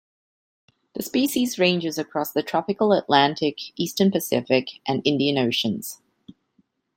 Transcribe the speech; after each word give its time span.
This 0.95 1.05
species 1.05 1.59
ranges 1.59 1.99
across 1.99 2.31
the 2.31 2.41
tropical 2.41 2.91
Atlantic, 2.91 3.57
eastern 3.79 4.09
Pacific, 4.09 4.81
and 4.87 5.03
Indian 5.05 5.37
Oceans. 5.37 6.01